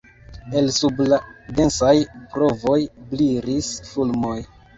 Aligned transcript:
El 0.61 0.69
sub 0.77 1.03
la 1.13 1.19
densaj 1.59 1.91
brovoj 2.33 2.79
brilis 3.13 3.71
fulmoj. 3.93 4.37